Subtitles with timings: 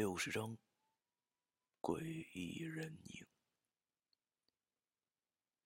[0.00, 0.56] 六十章，
[1.78, 3.26] 诡异人影。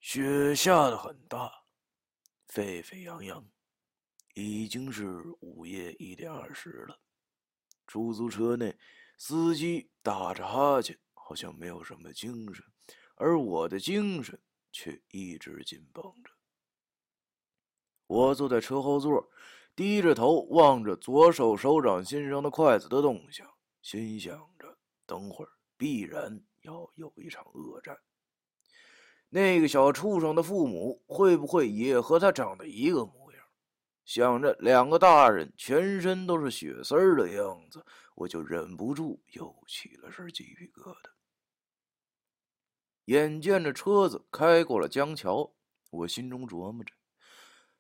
[0.01, 1.63] 雪下的很大，
[2.49, 3.49] 沸沸扬扬，
[4.35, 7.01] 已经是午夜一点二十了。
[7.87, 8.77] 出租车内，
[9.19, 12.65] 司机打着哈欠，好像没有什么精神，
[13.15, 14.43] 而我的精神
[14.73, 16.33] 却一直紧绷着。
[18.09, 19.31] 我坐在车后座，
[19.77, 23.54] 低着头望着左手手掌心上的筷子的动向，
[23.85, 27.95] 心想着：等会儿必然要有一场恶战。
[29.29, 33.45] 那个小畜生的父母会不会也和他长得一个模样？
[34.07, 41.11] 想着两个大人全身都是血丝儿的样子，我就忍不住又起了身鸡皮疙瘩。
[43.05, 45.53] 眼见着车子开过了江桥，
[45.91, 46.95] 我心中琢磨着：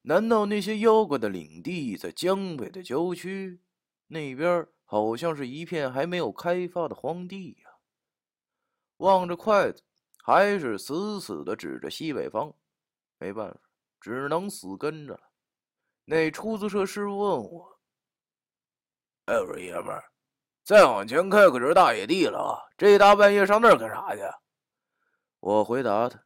[0.02, 3.62] 难道那些妖怪的领地在江北的郊区？
[4.08, 7.70] 那边好像是一片还没有开发的荒地呀。
[8.98, 9.82] 望着筷子。
[10.26, 12.50] 还是死死的指着西北方，
[13.18, 13.60] 没办法，
[14.00, 15.20] 只能死跟着了。
[16.06, 17.78] 那出租车师傅问我
[19.26, 20.02] ：“哎，我说爷们儿，
[20.62, 22.56] 再往前开可是大野地了啊！
[22.78, 24.22] 这大半夜上那儿干啥去？”
[25.40, 26.24] 我回答他：“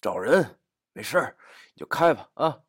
[0.00, 0.58] 找人，
[0.94, 1.36] 没事儿，
[1.74, 2.62] 你就开吧。”啊，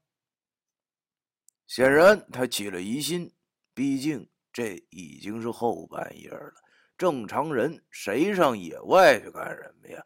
[1.66, 3.34] 显然他起了疑心，
[3.74, 6.52] 毕竟这已经是后半夜了，
[6.98, 10.04] 正常人谁上野外去干什么呀？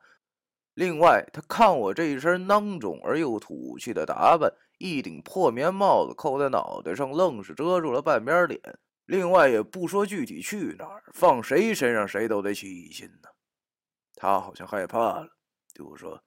[0.74, 8.60] 另外，他看我这一身囊肿而又土气的打扮，一顶破棉帽子扣在脑袋上，愣是遮住了半边脸。
[9.06, 13.30] 另外，也不说具体去哪儿，放谁身上谁都得起疑心呢。
[14.16, 15.30] 他好像害怕了，
[15.74, 16.22] 对我说：“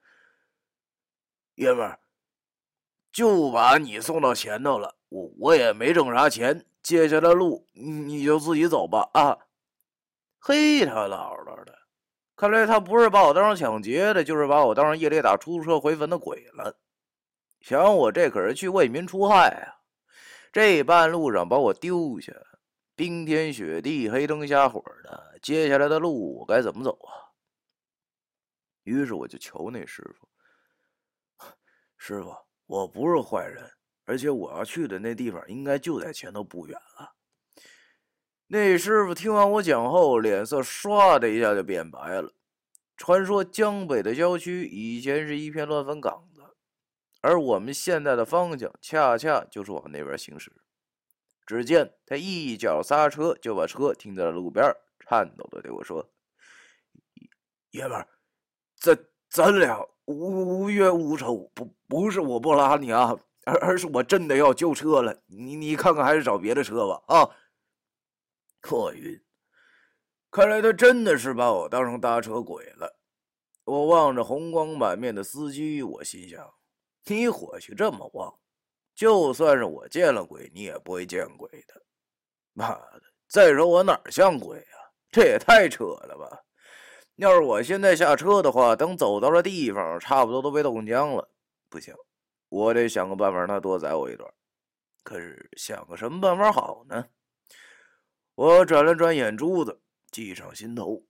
[1.56, 2.00] 爷们儿，
[3.14, 9.38] 就把你送到前头了，我我也没挣啥钱，接下来路你你就自己走吧。”啊，
[10.40, 11.78] 嘿，他姥姥的！
[12.34, 16.76] 看来他不是把我当成抢劫的，就是把我当成夜里打出租车回坟的鬼了。
[17.60, 19.78] 想我这可是去为民除害啊！
[20.52, 22.32] 这半路上把我丢下，
[22.96, 27.30] 冰天雪地、黑灯瞎火的，接下来的路我该怎么走啊？
[28.82, 30.28] 于是我就求那师傅
[31.96, 32.34] ：“师傅，
[32.66, 33.70] 我不是坏人，
[34.04, 37.14] 而且我要去的那地方应该就在前头不远了。”
[38.48, 42.32] 那师傅听完我讲后，脸色唰的一下就变白了。
[42.96, 46.42] 传说江北的郊区以前是一片乱坟岗子，
[47.22, 50.52] 而我们现在的方向恰恰就是往那边行驶。
[51.46, 54.64] 只见他一脚刹车，就把车停在了路边，
[55.00, 56.08] 颤抖的对我说
[57.72, 58.06] ：“爷们儿，
[58.76, 58.96] 咱
[59.28, 65.16] 咱俩无无冤无仇，不不是我不拉你啊，而而是我真的要救车了。
[65.26, 67.28] 你你看看，还是找别的车吧啊。”
[68.60, 69.22] 破晕，
[70.30, 72.98] 看来他真的是把我当成搭车鬼了。
[73.64, 76.54] 我望着红光满面的司机，我心想：
[77.06, 78.34] 你火气这么旺，
[78.94, 81.82] 就算是我见了鬼，你也不会见鬼的。
[82.52, 83.02] 妈的！
[83.26, 84.76] 再说我哪像鬼啊？
[85.10, 86.44] 这也太扯了吧！
[87.16, 91.28] 要是我现在下车的话，等走到了地方，差不多都被冻僵了。
[91.68, 91.94] 不行，
[92.48, 94.32] 我得想个办法让他多宰我一段。
[95.02, 97.06] 可是想个什么办法好呢？
[98.34, 99.80] 我转了转眼珠子，
[100.10, 101.04] 计上心头。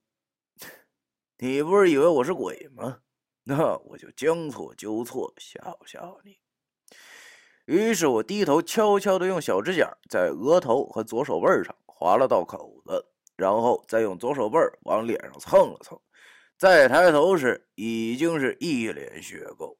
[1.39, 3.01] 你不是以为我是鬼吗？
[3.45, 6.39] 那我就将错就错，吓唬吓唬你。
[7.65, 15.99] 于是我低头悄悄地用小指甲在额头和左手背上划了道口子，然后再用左手背往脸上蹭了蹭。
[16.57, 19.77] 再抬头时，已经是一脸血垢。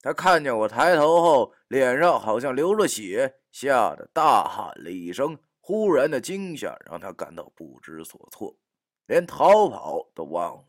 [0.00, 5.38] 他看见我抬头后，脸上好像流了血，吓得大喊了一声。
[5.60, 8.54] 忽然的惊吓让他感到不知所措，
[9.06, 10.64] 连逃跑都忘了，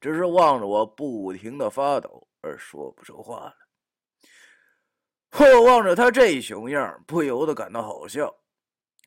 [0.00, 3.54] 只是望着我不停的发抖而说不出话来。
[5.52, 8.32] 我望着他这熊样，不由得感到好笑。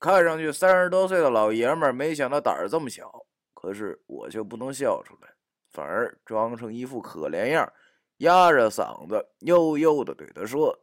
[0.01, 3.09] 看上去三十多岁的老爷们儿，没想到胆儿这么小。
[3.53, 5.33] 可是我却不能笑出来，
[5.69, 7.71] 反而装成一副可怜样，
[8.17, 10.75] 压着嗓子悠悠的对他说：“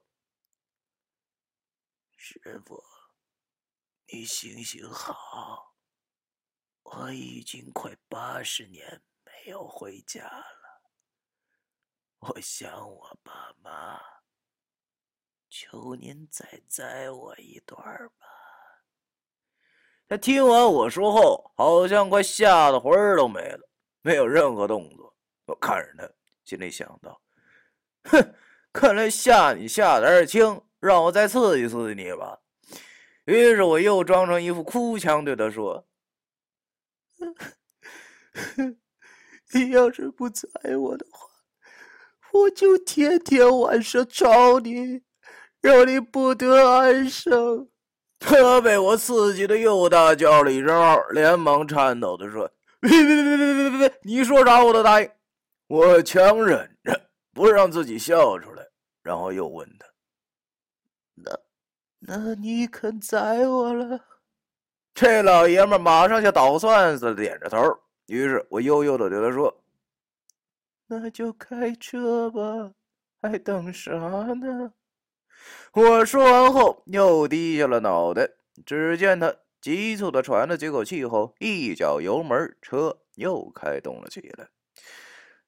[2.16, 2.80] 师傅。”
[4.10, 5.74] 你行行好，
[6.84, 10.82] 我已经快八十年没有回家了，
[12.20, 14.00] 我想我爸妈，
[15.50, 17.76] 求您再载我一段
[18.18, 18.37] 吧。
[20.08, 23.68] 他听完我说后，好像快吓得魂儿都没了，
[24.00, 25.14] 没有任何动作。
[25.46, 26.10] 我看着他，
[26.44, 27.20] 心里想到：
[28.04, 28.34] 哼，
[28.72, 32.38] 看来吓你吓得轻，让我再刺激刺激你吧。
[33.26, 35.86] 于是我又装成一副哭腔对他说
[39.52, 41.28] ：“你要是不宰我的话，
[42.32, 45.02] 我就天天晚上找你，
[45.60, 47.68] 让你不得安生。
[48.18, 52.50] 他被我刺激的又大叫了一声，连忙颤抖的说
[52.80, 53.98] ：“别别别别别别别！
[54.02, 55.10] 你说啥我都答应。”
[55.68, 58.66] 我强忍着不让自己笑出来，
[59.02, 59.86] 然后又问他
[61.14, 61.38] ：“那
[62.00, 64.00] 那你肯宰我了？”
[64.94, 67.78] 这老爷们马上像捣蒜似的点着头。
[68.06, 69.54] 于是我悠悠的对他说
[70.88, 72.72] ：“那就开车吧，
[73.20, 74.72] 还等啥呢？”
[75.72, 78.28] 我说完后，又低下了脑袋。
[78.66, 84.48] 只见他急促的喘了几口气后，一脚油门，车又开动了起来。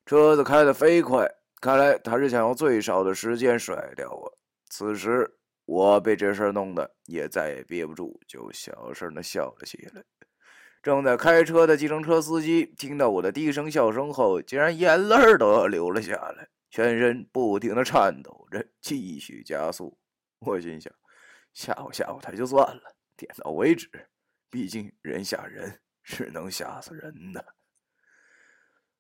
[0.07, 1.29] 车子开得飞快，
[1.61, 4.39] 看来他是想用最少的时间甩掉我。
[4.69, 10.03] 此时，我被这事弄得也再也憋不住，就小声的笑了起来。
[10.83, 19.99] 正在开车的计程车司机听到我的低声笑声后，竟然眼泪都要流了下来，全身不停的颤抖着，继续加速。
[20.39, 20.93] 我心想，
[21.53, 23.91] 吓唬吓唬他就算了，点到为止。
[24.49, 27.55] 毕竟人吓人是能吓死人的。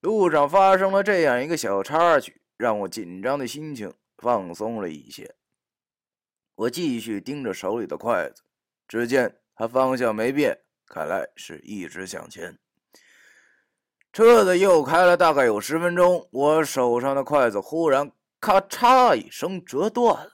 [0.01, 5.35] 路上发生了这样一个小插曲，让我紧张的心情放松了一些。
[6.55, 8.43] 我继续盯着手里的筷子，
[8.87, 12.59] 只见它方向没变，看来是一直向前。
[14.13, 18.11] 车子又开了大概有十分钟，我手上的筷子忽然
[18.41, 20.33] 咔嚓一声折断了。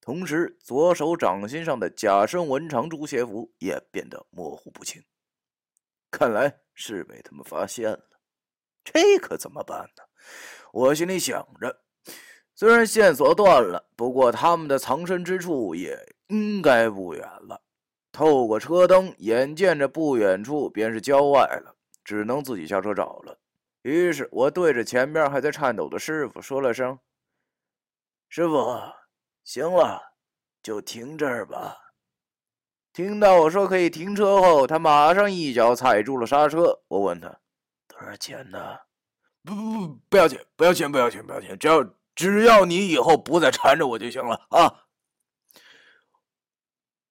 [0.00, 5.02] 同时，左手掌心上的假身文长朱邪符也变得模糊不清，
[6.10, 8.00] 看来是被他们发现了。
[8.84, 10.02] 这可怎么办呢？
[10.72, 11.80] 我心里想着。
[12.54, 17.62] 虽然线索断了，不过他们的藏身之处也应该不远了。
[18.10, 21.74] 透过车灯，眼见着不远处便是郊外了，
[22.12, 23.38] 只能自己下车找了。
[23.80, 26.98] 于是我对着前面还在颤抖的师傅说了声
[28.28, 28.78] ：“师傅。”
[29.44, 30.12] 行了，
[30.62, 31.74] 就停这儿吧。
[32.92, 36.78] 听到我说可以停车后，他马上一脚踩住了刹车。
[36.88, 37.34] 我问他
[37.88, 38.78] 多少钱呢？
[39.42, 41.82] 不不不，不要钱，不要钱，不要钱，不要钱，只要
[42.14, 44.84] 只要你以后不再缠着我就行了啊！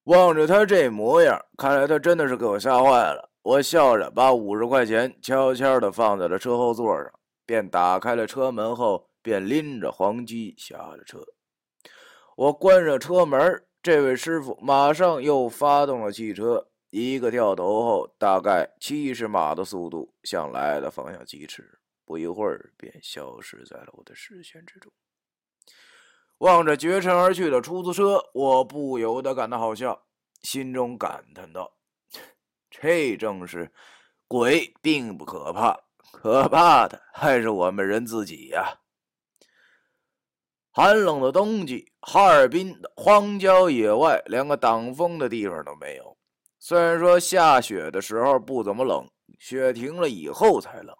[0.03, 3.30] 望着他这模样，看来他真的是给我吓坏了。
[3.43, 7.11] 我笑着把五十块钱悄悄地放在了车后座上，
[7.45, 11.25] 便打开了车门后，便拎着黄鸡下了车。
[12.35, 24.91] 我关上车门，这位师傅马上又发动了汽车，一个掉头后，大概七十码的速度向来的方向疾驰，不一会儿便消失在了我的视线之中。
[26.37, 30.03] 望着绝尘而去的出租车，我不由得感到好笑，
[30.43, 31.71] 心中感叹道
[32.81, 33.71] ：“这正是
[34.27, 35.79] 鬼，并不可怕，
[36.11, 38.79] 可怕的还是我们人自己呀。”
[40.73, 46.17] 寒冷的冬季，哈尔滨的荒郊野外连个挡风的地方都没有。
[46.59, 49.07] 虽然说下雪的时候不怎么冷，
[49.37, 50.95] 雪停了以后才冷，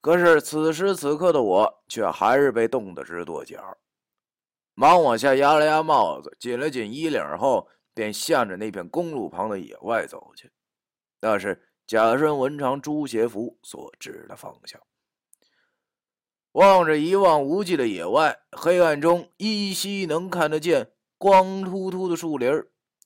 [0.00, 3.76] 可是此时此刻的我却还是被冻得直跺脚。
[4.74, 10.50] 忙往下压了压帽子，紧了紧衣领后，便向着那片公路旁的野外走去。
[11.20, 14.80] 那是假身文长朱邪福所指的方向。
[16.52, 22.50] 望着一望无际的野外，黑暗中依稀能看得见光秃秃的树林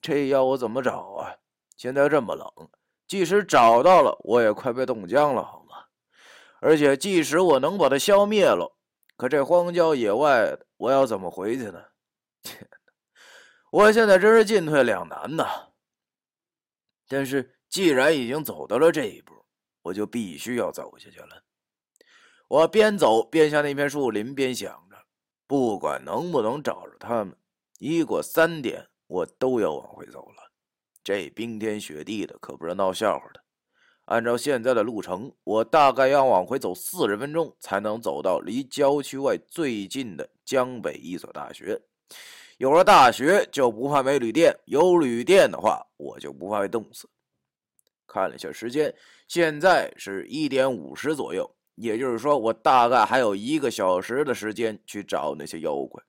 [0.01, 1.35] 这要我怎么找啊？
[1.75, 2.47] 现在这么冷，
[3.07, 5.85] 即使找到了，我也快被冻僵了，好吗？
[6.61, 8.77] 而且，即使我能把它消灭了，
[9.17, 11.83] 可这荒郊野外，我要怎么回去呢？
[12.41, 12.77] 天哪！
[13.71, 15.72] 我现在真是进退两难呐。
[17.07, 19.33] 但是，既然已经走到了这一步，
[19.81, 21.43] 我就必须要走下去了。
[22.47, 24.97] 我边走边向那片树林边想着，
[25.47, 27.35] 不管能不能找着他们，
[27.79, 30.51] 一过三点我都要往回走了。
[31.03, 33.43] 这冰天雪地的可不是闹笑话的。
[34.05, 41.81] 按照现在的路程，我大概要往回走四十分钟才能走到离郊区外最近的江北一所大学。
[42.63, 47.09] 有了大学就不怕没旅店，有旅店的话我就不怕被冻死。
[48.07, 48.95] 看了一下时间，
[49.27, 51.53] 现在是一点五十左右。
[51.75, 56.01] 也就是说，我大概还有一个小时的时间去找那些妖怪。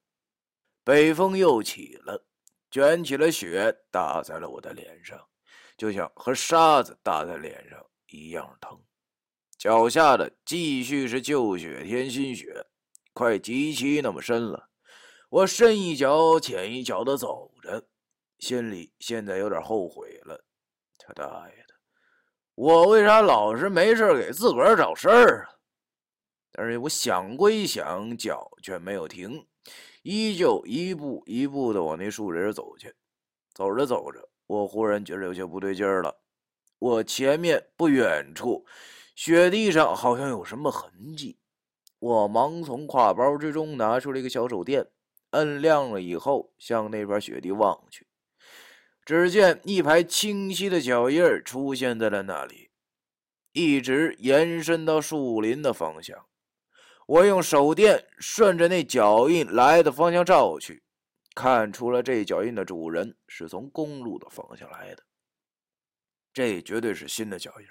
[0.85, 2.25] 北风又起了，
[2.71, 5.19] 卷起了雪，打在了我的脸上，
[5.77, 8.81] 就像和沙子打在脸上一样疼。
[9.59, 12.65] 脚下的继续是旧雪添新雪，
[13.13, 14.69] 快极其那么深了。
[15.35, 17.85] 我深一脚浅一脚的走着，
[18.39, 20.45] 心里现在有点后悔了。
[20.97, 21.75] 他大爷的，
[22.55, 25.59] 我为啥老是没事给自个儿找事儿啊？
[26.53, 29.45] 但是我想归想，脚却没有停，
[30.05, 32.95] 依旧一步一步的往那树林走去。
[33.55, 36.17] 走着走着，我忽然觉得有些不对劲儿了。
[36.79, 38.65] 我前面不远处，
[39.17, 41.41] 雪地上好像有什么痕迹。
[41.99, 44.87] 我忙从挎包之中拿出了一个小手电，
[45.35, 48.07] 摁亮了以后，向那边雪地望去。
[49.05, 52.71] 只见一排清晰的脚印出现在了那里，
[53.53, 56.27] 一直延伸到树林的方向。
[57.07, 60.83] 我用手电顺着那脚印来的方向照去，
[61.35, 65.03] 看出了这脚印的主人是从公路的方向来的。
[66.33, 67.67] 这绝对是新的脚印，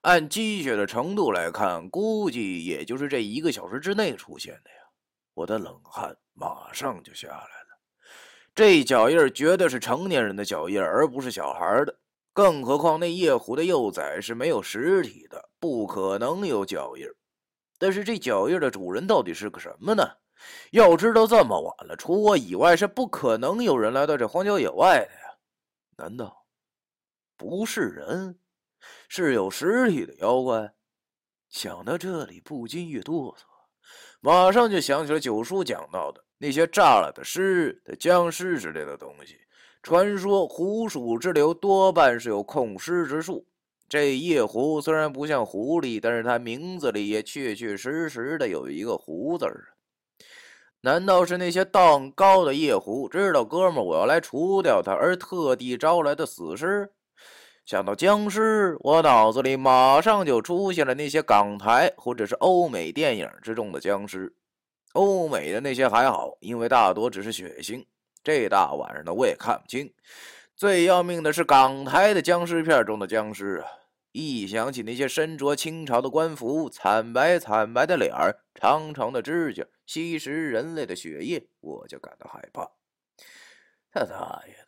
[0.00, 4.76] 按积雪的程度来看，估计也就是这一个小时之内出现的呀！
[5.34, 7.78] 我的冷汗马上就下来了。
[8.54, 11.98] 这脚印绝对是成年人的脚印，而不是小孩的。
[12.32, 17.06] 更何况那夜壶的幼崽是没有实体的，不可能有脚印。
[17.78, 20.06] 但是这脚印的主人到底是个什么呢？
[20.70, 25.38] 要知道这么晚了，除我以外是不可能有人来到这荒郊野外的呀。
[25.96, 26.46] 难道
[27.38, 28.38] 不是人，
[29.08, 30.74] 是有实体的妖怪？
[31.48, 33.44] 想到这里，不禁一哆嗦，
[34.20, 36.22] 马上就想起了九叔讲到的。
[36.38, 39.36] 那些炸了的尸的僵尸之类的东西，
[39.82, 43.46] 传说狐鼠之流多半是有控尸之术。
[43.88, 49.74] 这夜狐虽然不像狐狸，但是它名字里也确确实实的有一个“狐”字儿。
[50.80, 56.90] 难道是那些道高的夜狐知道哥们我要来除掉他，而特地招来的死尸？
[57.64, 64.34] 想到僵尸，我脑子里马上就出现了那些港台或者是欧美电影之中的僵尸。
[64.96, 67.84] 欧美的那些还好，因为大多只是血腥。
[68.24, 69.92] 这大晚上的我也看不清。
[70.56, 73.68] 最要命的是港台的僵尸片中的僵尸啊！
[74.12, 82.66] 一想起那些身着清朝的官服、惨白惨白的脸儿、长长的指甲、吸食人类的血液，我就感到害怕。
[83.92, 84.66] 他大爷的！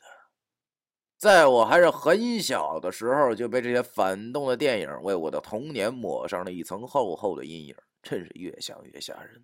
[1.17, 9.43] 在我还是很小的时候，就被这些反动的电影为我的童年抹上了一层厚厚的阴影，真是越想越吓人。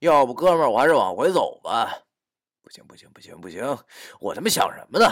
[0.00, 2.02] 要不，哥们儿，我还是往回走吧。
[2.62, 3.78] 不行，不行，不行，不行！
[4.20, 5.06] 我他妈想什么呢？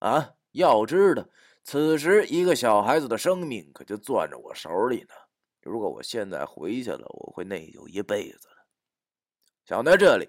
[0.00, 0.34] 啊！
[0.52, 1.24] 要知道，
[1.64, 5.14] 此时一个小孩子的生命可就攥着我手里呢。
[5.62, 8.56] 如果我现在回去了，我会内疚一辈子的。
[9.64, 10.28] 想到这里，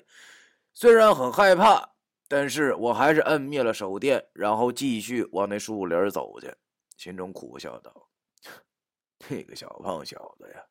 [0.74, 1.94] 虽然很害怕，
[2.28, 6.54] 但是我还是摁灭了手电，然后继续往那树林走去，
[6.98, 8.10] 心中苦笑道
[9.20, 10.64] ：“这个小胖小子呀，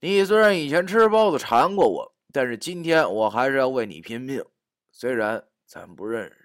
[0.00, 4.44] 你虽然以前吃包子馋过我。”但是今天我还是要为你拼命，
[4.92, 6.36] 虽然咱不认识，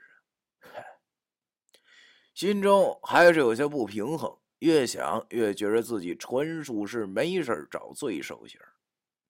[2.33, 4.37] 心中还是有些不平衡。
[4.59, 8.57] 越想越觉得自己纯属是没事找罪受刑。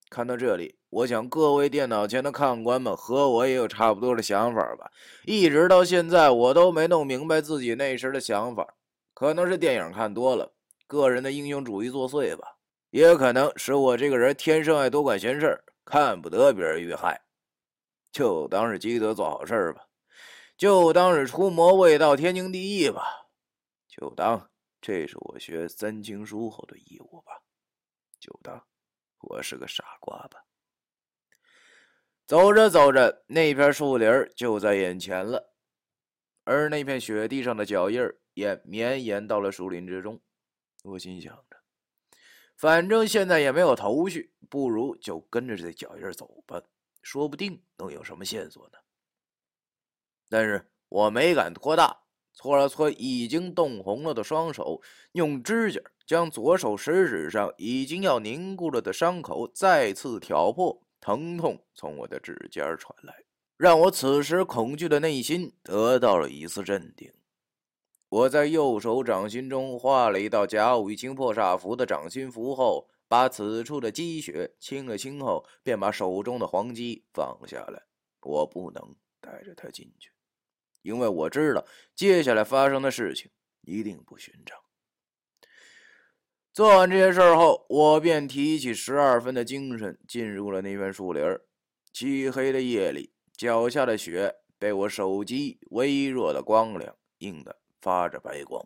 [0.07, 4.91] 看到这里，我想各位电脑前的看官们和我也有差不多的想法吧。
[5.25, 8.75] 一直到现在，我都没弄明白自己那时的想法。
[9.15, 10.53] 可能是电影看多了，
[10.85, 12.57] 个人的英雄主义作祟吧，
[12.91, 15.59] 也可能是我这个人天生爱多管闲事。
[15.85, 17.21] 看不得别人遇害，
[18.11, 19.87] 就当是积德做好事吧，
[20.57, 23.27] 就当是除魔卫道天经地义吧，
[23.87, 24.49] 就当
[24.79, 27.41] 这是我学三经书后的义务吧，
[28.19, 28.65] 就当
[29.19, 30.45] 我是个傻瓜吧。
[32.25, 35.53] 走着走着，那片树林就在眼前了，
[36.45, 38.01] 而那片雪地上的脚印
[38.33, 40.21] 也绵延到了树林之中。
[40.83, 41.37] 我心想。
[42.55, 46.61] 反正现在也没有头绪，不如就跟着这脚印走吧，
[47.01, 48.77] 说不定能有什么线索呢。
[50.29, 54.81] 但是我没敢拖大，搓了搓已经冻红了的双手，
[55.11, 63.13] 用指甲将左手食指上已经要凝固了的伤口再次挑破，疼痛从我的指尖传来，
[63.57, 67.11] 让我此时恐惧的内心得到了一丝镇定。
[68.13, 77.81] 我在右手掌心中画了一道甲午一清破煞符的掌心符后，把此处的积雪清了清后，便把手中的黄鸡放下来。
[78.21, 80.11] 我不能带着他进去，
[80.83, 81.65] 因为我知道
[81.95, 84.59] 接下来发生的事情一定不寻常。
[86.53, 91.23] 做完这些事儿后，我便提起十二分的精神，进入了那片树林。
[91.91, 97.62] 漆黑的夜里，脚下的雪被我手机微弱的光亮映得。
[97.83, 98.65] 发着白光，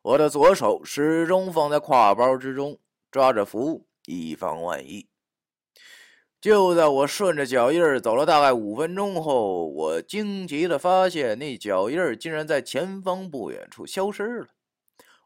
[0.00, 2.78] 我的左手始终放在挎包之中，
[3.10, 5.06] 抓着符，以防万一。
[6.40, 14.46] 就在我顺着脚印走了大概五分钟后，我惊奇的发现，那脚印竟然在前方不远处消失了。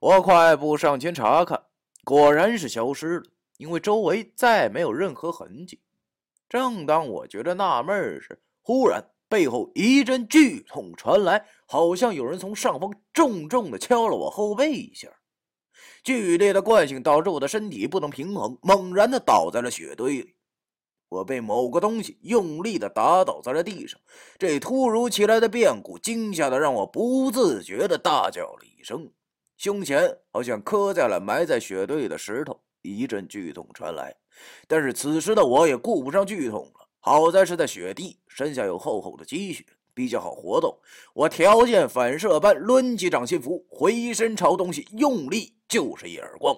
[0.01, 1.67] 我快步上前查看，
[2.03, 3.25] 果然是消失了，
[3.59, 5.81] 因为周围再没有任何痕迹。
[6.49, 15.09] 正当我觉得纳闷时，忽然背后一阵剧痛传来，好像有人从上方重重的敲了我后背一下。
[16.03, 20.35] 剧烈的惯性导致我的身体不能平衡，猛然的倒在了雪堆里。
[21.09, 24.01] 我被某个东西用力的打倒在了地上，
[24.37, 29.09] 这突如其来的变故惊吓的让我不自觉的大叫了一声。
[29.57, 34.17] 胸前好像磕在了埋在雪堆里的石头，一阵剧痛传来。
[34.67, 39.64] 但是此时的我也顾不上剧痛了，好在是在雪地，身下有厚厚的积雪，
[39.95, 40.78] 比较好活动。
[41.14, 46.54] 我条件反射般抡起掌心符，回身朝东西用力就是一耳光。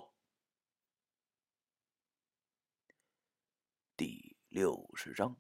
[3.97, 5.37] 第六十章。